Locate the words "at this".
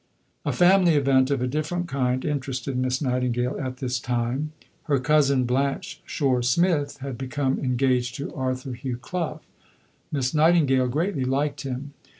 3.59-3.99